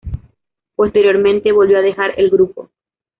Posteriormente 0.75 1.51
volvió 1.51 1.77
a 1.77 1.83
dejar 1.83 2.15
el 2.19 2.31
grupo. 2.31 2.71